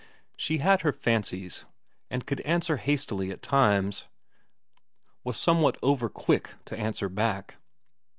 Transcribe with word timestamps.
She 0.35 0.57
had 0.57 0.81
her 0.81 0.91
fancies, 0.91 1.65
and 2.09 2.25
could 2.25 2.41
answer 2.41 2.77
hastily 2.77 3.29
at 3.29 3.43
times; 3.43 4.07
was 5.23 5.37
somewhat 5.37 5.77
over 5.83 6.09
quick 6.09 6.49
to 6.65 6.75
answer 6.75 7.07
back. 7.07 7.57